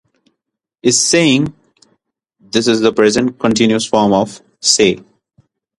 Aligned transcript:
"is 0.81 0.99
saying"- 0.99 1.53
This 2.39 2.67
is 2.67 2.79
the 2.79 2.91
Present 2.91 3.37
Continuous 3.37 3.85
form 3.85 4.13
of 4.13 4.41
"say." 4.59 4.99